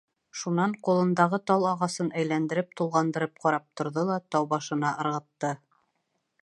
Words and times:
Шунан 0.43 0.71
ҡулындағы 0.87 1.39
тал 1.51 1.65
ағасын 1.73 2.09
әйләндереп-тулғандырып 2.21 3.37
ҡарап 3.45 3.69
торҙо 3.81 4.09
ла 4.13 4.19
тау 4.37 4.53
башына 4.55 4.95
ырғытты. 5.05 5.55